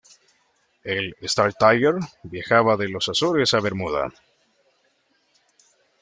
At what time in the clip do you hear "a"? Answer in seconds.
3.53-3.59